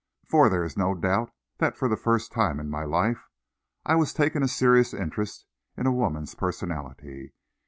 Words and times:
For 0.25 0.49
there 0.49 0.63
is 0.63 0.75
no 0.75 0.95
doubt, 0.95 1.31
that 1.59 1.77
for 1.77 1.87
the 1.87 1.95
first 1.95 2.31
time 2.31 2.59
in 2.59 2.71
my 2.71 2.83
life 2.85 3.27
I 3.85 3.93
was 3.93 4.13
taking 4.15 4.41
a 4.41 4.47
serious 4.47 4.95
interest 4.95 5.45
in 5.77 5.85
a 5.85 5.93
woman's 5.93 6.33
personality. 6.33 7.33